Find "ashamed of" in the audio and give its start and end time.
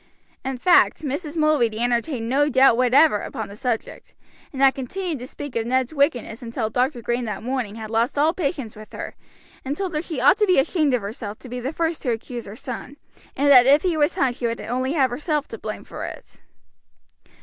10.57-11.03